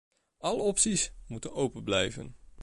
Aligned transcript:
Alle 0.37 0.61
opties 0.61 1.13
moeten 1.27 1.53
open 1.53 1.83
blijven. 1.83 2.35